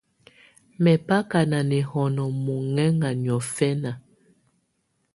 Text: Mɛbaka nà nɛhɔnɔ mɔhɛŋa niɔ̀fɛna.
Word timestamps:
Mɛbaka 0.83 1.39
nà 1.51 1.59
nɛhɔnɔ 1.69 2.23
mɔhɛŋa 2.43 3.09
niɔ̀fɛna. 3.21 3.91